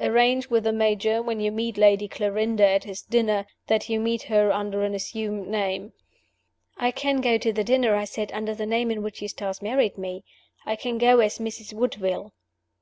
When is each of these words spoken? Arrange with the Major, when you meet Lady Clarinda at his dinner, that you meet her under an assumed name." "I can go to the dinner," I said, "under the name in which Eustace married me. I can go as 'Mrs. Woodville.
Arrange 0.00 0.48
with 0.48 0.64
the 0.64 0.72
Major, 0.72 1.20
when 1.20 1.38
you 1.38 1.52
meet 1.52 1.76
Lady 1.76 2.08
Clarinda 2.08 2.66
at 2.66 2.84
his 2.84 3.02
dinner, 3.02 3.44
that 3.66 3.90
you 3.90 4.00
meet 4.00 4.22
her 4.22 4.50
under 4.50 4.84
an 4.84 4.94
assumed 4.94 5.48
name." 5.48 5.92
"I 6.78 6.92
can 6.92 7.20
go 7.20 7.36
to 7.36 7.52
the 7.52 7.62
dinner," 7.62 7.94
I 7.94 8.06
said, 8.06 8.32
"under 8.32 8.54
the 8.54 8.64
name 8.64 8.90
in 8.90 9.02
which 9.02 9.20
Eustace 9.20 9.60
married 9.60 9.98
me. 9.98 10.24
I 10.64 10.76
can 10.76 10.96
go 10.96 11.18
as 11.20 11.36
'Mrs. 11.38 11.74
Woodville. 11.74 12.32